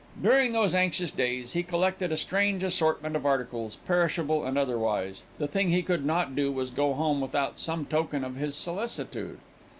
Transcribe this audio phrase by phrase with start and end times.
[0.19, 5.21] During those anxious days, he collected a strange assortment of articles, perishable and otherwise.
[5.37, 8.55] The thing he could not do was to go home without some token of his
[8.55, 9.37] solicitude.